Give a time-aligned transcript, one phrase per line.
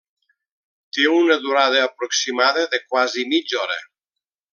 [0.97, 3.79] Té una durada aproximada de quasi mitja hora.